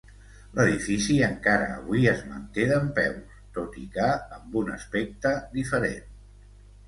[0.59, 4.07] L'edifici encara avui es manté dempeus, tot i que
[4.39, 6.09] amb un aspecte diferent.